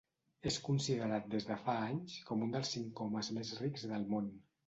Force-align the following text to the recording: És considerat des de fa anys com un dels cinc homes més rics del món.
És 0.51 0.55
considerat 0.67 1.27
des 1.33 1.45
de 1.49 1.57
fa 1.65 1.75
anys 1.91 2.15
com 2.29 2.47
un 2.47 2.55
dels 2.57 2.73
cinc 2.77 3.05
homes 3.05 3.31
més 3.39 3.55
rics 3.61 3.87
del 3.95 4.09
món. 4.15 4.35